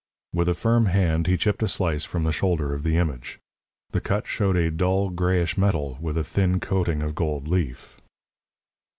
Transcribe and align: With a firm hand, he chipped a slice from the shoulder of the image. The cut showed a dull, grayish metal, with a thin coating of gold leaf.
With 0.33 0.49
a 0.49 0.55
firm 0.55 0.87
hand, 0.87 1.27
he 1.27 1.37
chipped 1.37 1.61
a 1.61 1.67
slice 1.67 2.05
from 2.05 2.23
the 2.23 2.31
shoulder 2.31 2.73
of 2.73 2.81
the 2.81 2.97
image. 2.97 3.37
The 3.91 4.01
cut 4.01 4.25
showed 4.25 4.55
a 4.55 4.71
dull, 4.71 5.11
grayish 5.11 5.59
metal, 5.59 5.99
with 6.01 6.17
a 6.17 6.23
thin 6.23 6.59
coating 6.59 7.03
of 7.03 7.13
gold 7.13 7.47
leaf. 7.47 7.99